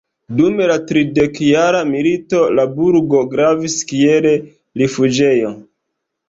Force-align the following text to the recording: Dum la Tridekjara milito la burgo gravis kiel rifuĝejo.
Dum 0.37 0.61
la 0.69 0.75
Tridekjara 0.91 1.81
milito 1.89 2.39
la 2.61 2.65
burgo 2.79 3.21
gravis 3.35 3.77
kiel 3.93 4.29
rifuĝejo. 4.85 5.55